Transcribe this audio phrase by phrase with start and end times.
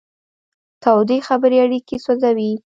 [0.83, 2.51] تودې خبرې اړیکې سوځوي.